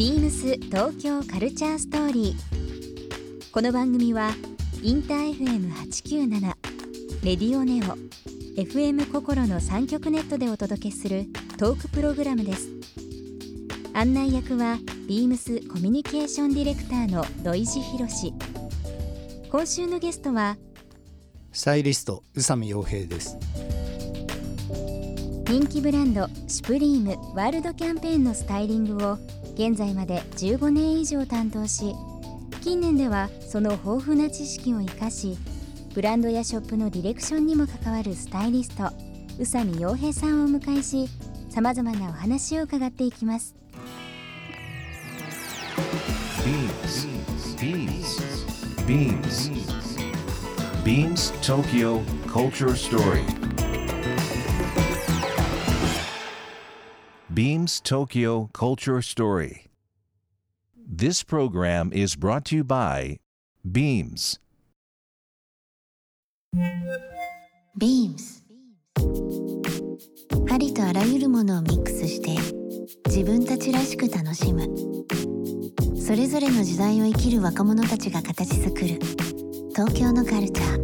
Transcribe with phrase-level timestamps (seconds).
[0.00, 3.50] ビームス東京カルチャーストーリー。
[3.52, 4.30] この番組は
[4.82, 6.40] インター FM897
[7.22, 7.98] レディオネオ
[8.58, 11.26] FM 心の三極ネットでお届けする
[11.58, 12.70] トークプログラムです。
[13.92, 18.32] 案内役はビームスコミュニケーションディレクターの土井博志。
[19.50, 20.56] 今週のゲストは
[21.52, 23.36] スタイリスト宇佐美洋平です
[25.46, 29.18] 人気ブランドシュプリームワールドキャンペーンのスタイリングを
[29.60, 31.94] 現在まで15年以上担当し
[32.62, 35.36] 近年ではその豊富な知識を生かし
[35.92, 38.84] ブランドやショップのディレクションにも関わるスタイリスト
[39.38, 41.08] 宇佐美洋平さんをお迎えし
[41.50, 43.54] さまざまなお話を伺っていきます
[48.86, 49.50] Beams.
[50.82, 53.39] Beams Tokyo Culture Story.
[57.40, 59.70] Beams Tokyo Culture Story.
[60.76, 63.16] This program is brought to you by
[63.64, 64.38] Beams.
[67.78, 68.42] Beams
[70.52, 72.36] ありとあらゆるものをミックスして
[73.06, 74.68] 自分たちらしく楽しむ
[75.98, 78.98] それぞれの時代を生きる若者たちが形作る
[79.70, 80.78] 東京のカルチャー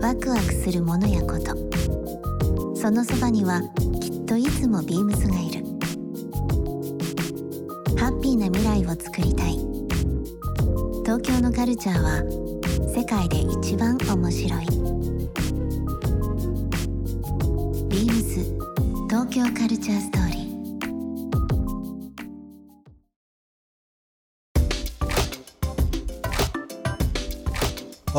[0.00, 1.54] ワクワクするものやこと
[2.74, 3.60] そのそばには
[4.28, 5.64] といつもビームスがいる。
[7.96, 9.52] ハッピーな未来をつくりたい。
[11.02, 12.22] 東京のカルチャーは
[12.94, 14.66] 世界で一番面白い。
[17.88, 18.44] ビームス
[19.08, 20.27] 東京カルチャーストーリー。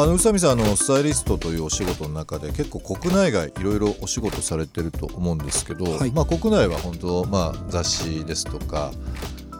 [0.01, 6.11] あの宇佐美さんあのスタイリストというお仕事の中で結構国内外いろいろお仕事されてると思うんですけど、はい。
[6.11, 8.93] まあ、国内は本当、まあ、雑誌ですとか、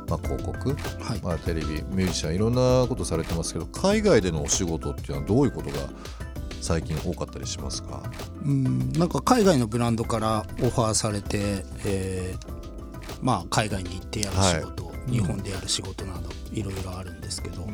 [0.08, 1.22] まあ、広告、はい。
[1.22, 5.76] まあ、テレビミュージシャンいろんなことされてますけど海外でのお仕事っていうのはどういうことが
[6.62, 8.02] 最近多かったりしますか？
[8.46, 12.60] うんなんか海外のブランドからオファーされて、えー
[13.22, 17.66] まあ海外に行ってやる仕事、日本でやる仕事などいろいろあるんですけど、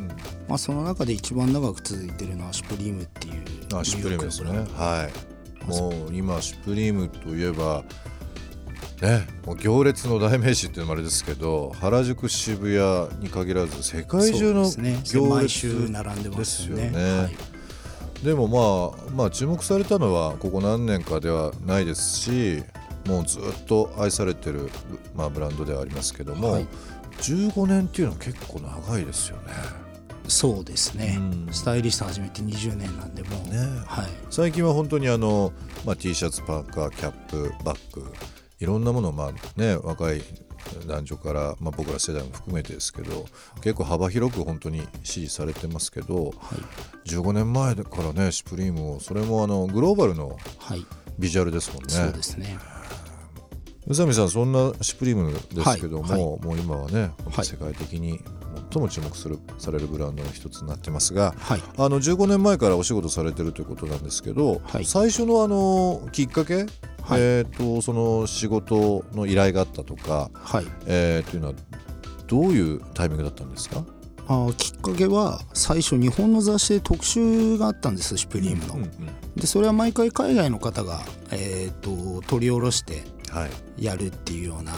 [0.47, 3.43] まあ、その中で一番長く続いてるのはシュプリームっていう
[3.73, 4.49] あシュプリームですね。
[4.75, 5.69] はい。
[5.69, 7.83] もう今シュプリームといえば
[9.01, 12.77] ねもう行列の代名詞っていうのもあれですけど原宿渋
[13.09, 16.89] 谷に限らず世界中の行毎列週並んでますよね。
[16.89, 17.35] でねはい
[18.23, 22.63] でもまあまあ注目されたのはここ何年かではないですし
[23.07, 24.69] もうずっと愛されてる、
[25.13, 26.67] まあ、ブランドではありますけども、はい。
[27.19, 29.53] 15年っていうのは結構長いですよね。
[30.27, 31.53] そうですね、うん。
[31.53, 33.57] スタイリスト始めて20年なんでもう、ね。
[33.85, 35.53] はい、最近は本当にあの、
[35.85, 38.11] まあ、T シャツパーカーキャップバッグ
[38.59, 40.21] いろんなものをまあね若い
[40.87, 43.25] 男女から、まあ、僕ら世代も含めてですけど
[43.61, 46.33] 結構幅広く本当に支持されてますけど、
[47.05, 50.85] 15年前からねシュプリームをそれもあのグローバルのはい、
[51.19, 51.89] ビジュアルですもんね。
[51.89, 52.57] そうですね。
[53.87, 56.11] 宇佐美さんそんなシュプリームですけども、はい。
[56.11, 56.21] はい。
[56.21, 57.11] もう今はね
[57.43, 58.19] 世界的に
[58.75, 61.61] 最も注目するされるブランドの一つになってますが、はい。
[61.77, 64.85] あの15年前からお仕事されてるということなんですけど、はい。
[64.85, 66.67] 最初のあのきっかけ、はい。
[67.21, 70.65] えー、とその仕事の依頼があったとか、はい。
[70.87, 71.53] えーというのは
[72.27, 73.85] どういうタイミングだったんですか、
[74.27, 78.91] あーきっかけは最初日本の雑誌で特集があったんですシュプリームの、うんうん
[79.35, 83.03] でそれは毎回海外の方が、えー、と取り下ろして
[83.77, 84.71] やるっていうような、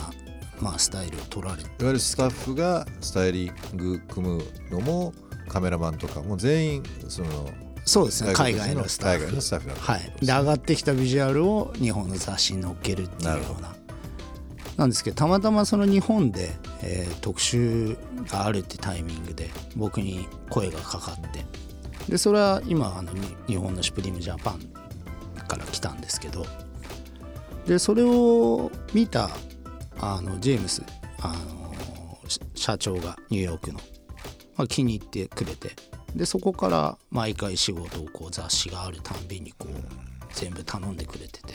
[0.60, 1.70] まあ、スタイルを取られて。
[1.80, 5.14] ゆるスタッフがスタイリング組むのも
[5.48, 7.50] カメラマンとかも全員その
[7.86, 8.34] そうですね。
[8.34, 9.18] 海外のスタッフ。
[9.20, 13.76] 海外のスタッフはい、で上がってきたビジュアルを日本の雑誌に載っけるっていうような。
[14.76, 16.52] なんですけどたまたまその日本で、
[16.84, 17.98] えー特集
[18.28, 21.46] があるってタイミングで僕に声がかかって。
[22.10, 24.60] でそれは今あのに日本のシュプリームジャパン
[25.48, 26.46] から来たんですけど。
[27.66, 29.30] でそれを見た
[30.00, 30.84] あのジェームス
[31.22, 33.80] あのし社長がニューヨークの、
[34.56, 35.72] まあ、気に入ってくれて
[36.16, 41.54] でそこから毎回仕事をこう雑誌があるたんびにこう全部頼んでくれてて。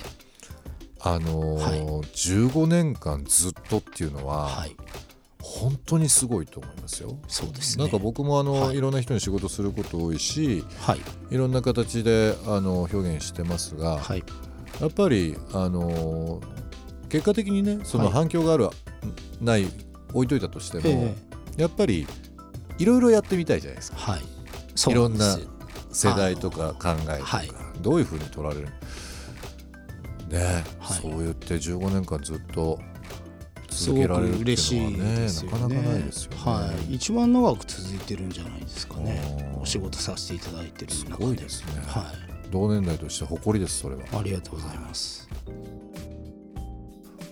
[1.04, 1.80] あのーはい。
[1.80, 4.76] 15年間ずっとっていうのは、はい。
[5.40, 7.18] 本当にすごいと思いますよ。
[7.26, 7.84] そうですね。
[7.84, 8.76] なんか僕もあの、はい。
[8.76, 11.00] い、ろんな人に仕事すること多いしはい。
[11.30, 14.22] いろんな形であの表現してますが、はい。
[14.80, 16.61] やっぱりあのー
[17.12, 18.14] 結果的にねそのはい。
[18.14, 18.70] 反響がある、
[19.38, 19.66] ない
[20.14, 21.14] 置いといたとしても、え
[21.58, 22.06] やっぱり
[22.78, 23.98] いろいろやってみたいじゃないですか。
[23.98, 24.22] はい。
[24.74, 27.50] そうなんです世代とか考えとか、はい。
[27.82, 28.68] どういうふうに取られる
[30.30, 31.00] ね、はい。
[31.02, 32.78] そう言って15年間ずっと
[33.68, 35.26] 続けられるっていう嬉しいのはねね。
[35.26, 36.36] なかなかないですよね。
[36.38, 39.58] はい、一番長く続いてるんじゃないですかね。
[39.60, 41.82] お仕事させていただいてるすごいですね。
[41.86, 42.10] は
[42.48, 42.50] い。
[42.50, 44.02] 同年代として誇りですそれは。
[44.18, 45.28] ありがとうございます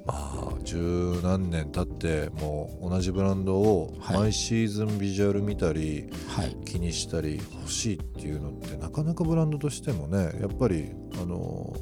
[0.07, 6.57] まあ十何年経ってもう同じブランドをはい毎シーズンビジュアル見たりはい。
[6.65, 11.75] 気にしたり欲しいっていうのってなかなかブランドとしてもねやっぱりあの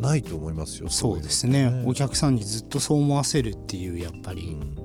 [0.00, 4.76] ないと思いますよそうですいねのってお客さんにずっとそう思わせるっていうやっぱり、うん。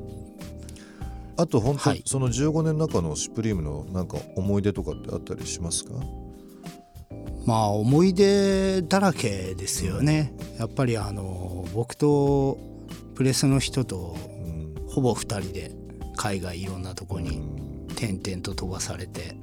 [1.37, 2.03] あと本当、はい。
[2.05, 5.93] その15年の中のシュプリームのなんか思い出とかってあったりしますか？
[7.47, 10.33] まあ思い出だらけですよね。
[10.59, 12.57] やっぱりあの僕と
[13.15, 14.75] プレスの人とうん。
[14.87, 15.71] ほぼ2人で
[16.17, 17.87] 海外いろんなとこうにん。
[17.95, 19.35] 点々と飛ばされて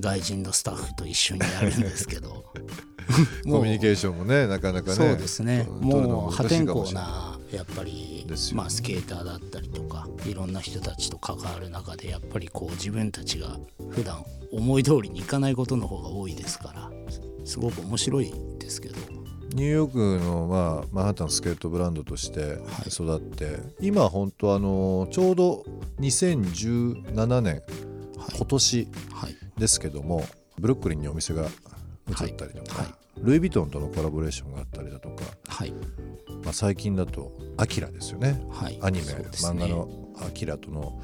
[0.00, 2.46] 外人のスタッフと一緒にやるんですけど。
[3.44, 4.96] コミュニケーションもねなかなかね。
[4.96, 5.64] そうですね。
[5.68, 8.36] もう破天荒なやっぱり、ね。
[8.54, 13.58] まあ、スケーターだったりとかいろんな人たちと関わる中でやっぱりこう自分たちが
[13.90, 16.87] 普段思い通りにいかないことの方が多いですから
[17.48, 18.96] すごく面白いですけど。
[19.54, 25.64] ニューヨークの、まあ、マンハッタンスケートブランドとして育って、今本当あのちょうど
[26.00, 27.62] 2017年、
[28.36, 29.36] 今年はい。
[29.58, 30.24] ですけども
[30.58, 32.86] ブルックリンにお店が移ったりとか、はい。
[32.86, 32.94] はい。
[33.22, 35.72] ルイ・ヴィトンとのコラボレーションがあったりだとか、はい。
[36.44, 38.44] まあ、最近だと「アキラですよね。
[38.50, 38.78] はい。
[38.82, 39.24] アニメ、ね。
[39.32, 39.88] 漫画の
[40.20, 41.00] 「アキラとの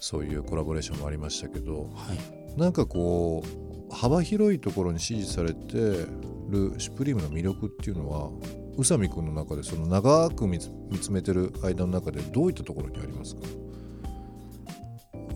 [0.00, 2.58] そういうコラボレーションもありましたけどはい。
[2.58, 3.69] なんかこう
[4.00, 5.76] 幅広いところに支持されて
[6.48, 8.30] るシュプリームの魅力っていうのは
[8.78, 13.42] 宇佐美君の中でその長く見つめてる間の中でどういったところにありますか？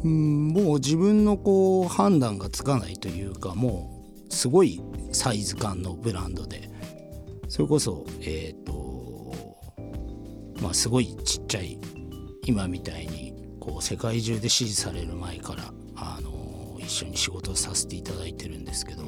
[0.05, 4.81] うんもう自分のこう判断がつかないというかもうすごい
[5.13, 6.71] サイズ感のブランドで。
[7.49, 9.35] それこそえっ、と
[10.63, 11.79] まあすごいちっちゃい
[12.47, 15.65] 今みたいにこう世界中で支持される前から
[16.95, 19.05] 緒に仕事をさせていただいてるんですけど、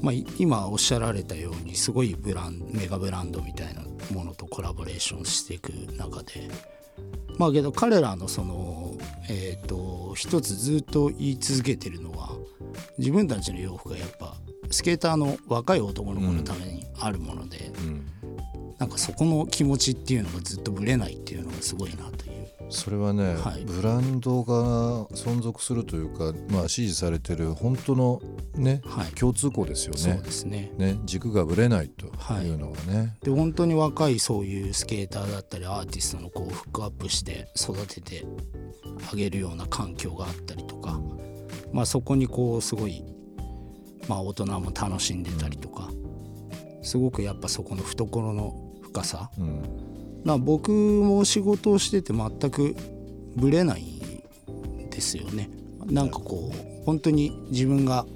[0.00, 3.82] まあ、い今おっしゃられたようにすごいブランメガブランドみたいな
[4.12, 6.48] ものとコラボレーションしていく中で
[7.38, 8.94] まあけど彼らのその
[9.28, 12.30] えっ、と一つずっと言い続けてるのは
[12.98, 14.36] 自分たちの洋服がやっぱ
[14.70, 18.06] スケーターの若い男の子のためにあるもので、うん。
[18.78, 22.23] なんかそこの気持ちっていうのがずっとぶれないっていうのがすごいなという
[22.70, 23.64] それはね、はい。
[23.64, 28.22] ブランドが存続するというか、まあ、支持されてる本当の
[28.54, 29.06] ね、はい。
[29.12, 29.98] 共通項ですよね。
[29.98, 30.72] そうですね。
[30.76, 32.06] ね軸がぶれないと
[32.42, 38.24] いうのがね、で本当に若いそういうスケーターだったりアーティストのこうフックアップして育てて
[39.12, 41.00] あげるような環境があったりとか、
[41.72, 43.04] まあ、そこにこうすごい、
[44.08, 45.90] まあ、大人も楽しんでたりとか
[46.82, 52.76] すごくやっぱそこの懐の深さうんな僕も仕事をしてて全く
[53.36, 55.50] ぶれないんですよね。
[55.86, 58.06] なんかこう本当に自分が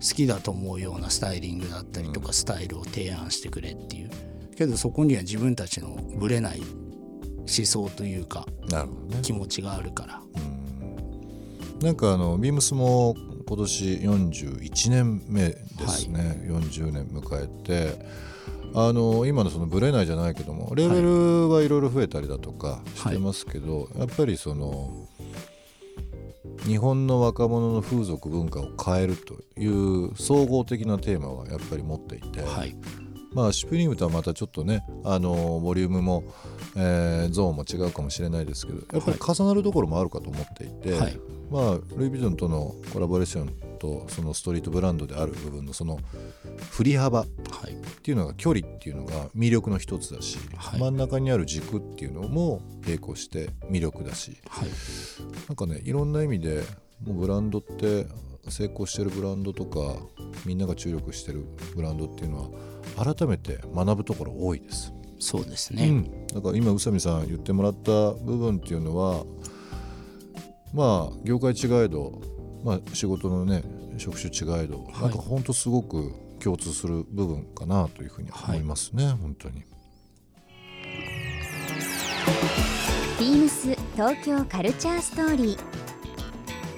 [0.00, 4.10] 好きだと思うようなスタイリングだったりとかスタイルを提案してくれっていう。
[4.56, 8.46] けどそこには自分たちのぶれない思想というか
[9.22, 10.22] 気持ちがあるから。
[11.80, 13.14] なんかあのビームスも
[13.46, 15.58] 今年41年目で
[15.88, 17.98] すね、40年迎えて
[18.74, 25.08] あの今のそのブレないじゃないけどもレベルはいろいろ増えたりだとかしてますけど、やっぱりその
[26.64, 32.76] 日本の若者の風俗文化を変えるという総合的なテーマはやっぱり持っていて、はい
[33.38, 36.24] まあシュプリームとはまたちょっとねあのボリュームも、
[36.74, 41.16] えーゾーンも違うかもしれないですけどやっぱり重なるところもあるかと思っていて、はい。
[41.50, 45.98] まあルイ・ヴィトンとのコラボレーションとそのストリートブランドである部分のその
[46.70, 47.76] 振り幅っはい。
[48.02, 50.80] ていうのが距離っていうのが魅力の一つだし、はい。
[50.80, 54.68] 真ん中にある軸っていうのも並行して魅力だしはい。
[55.48, 56.64] なんかねいろんな意味で
[57.04, 58.06] もうブランドって
[58.48, 59.96] 成功してるブランドとか
[60.44, 62.50] みんなが注力してるブランドっていうの
[62.96, 64.92] は改めて学ぶところ多いです。
[65.20, 69.24] そうですね、うん、だから今宇佐美さん言ってもらった部分っていうのは
[70.72, 72.20] まあ業界違えど、
[72.64, 73.64] まあ、仕事のね
[73.98, 75.02] 職種違えど、はい。
[75.02, 79.64] なんか本当すごく共通する部分かなというふうに思いますね、本当に。
[83.18, 85.77] ビームス東京カルチャーストーリー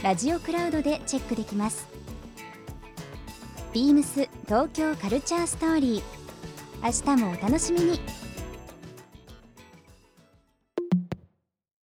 [0.00, 1.88] ラジオクラウドでチェックできます。
[3.72, 6.02] ビームス東京カルチャーストーリー。
[6.84, 8.00] 明日もお楽しみに。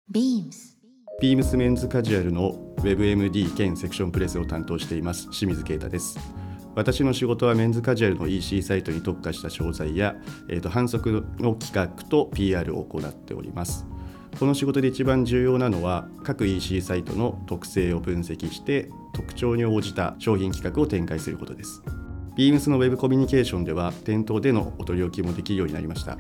[0.10, 0.78] ビームス。
[1.22, 5.26] ビームスメンズカジュアルの WebMD 兼セクションプレスを担当しています。
[5.32, 6.18] 清水啓太です。
[6.76, 10.16] 私の仕事はメンズカジュアルの EC サイトに特化した商材や、
[10.48, 13.86] えー、と反則の企画と PR を行っております。
[14.38, 21.82] この仕事で一番重要なのは各 EC サイトの特性を分析して特徴に応じた商品企画を展開することです。
[22.38, 26.18] Beams の Web コミュニケーションでは店頭でのお取り置きもできるようになりました。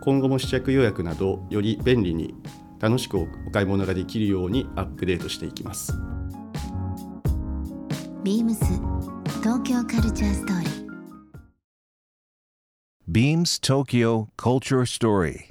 [0.00, 2.34] 今後も試着予約などより便利に
[2.78, 5.92] 楽しくお買い物ができるようにアップデートしていきます。
[8.22, 8.64] ビームス
[9.42, 10.70] 東京カルチャーストーリー。
[13.10, 15.50] Beams Tokyo Culture Story.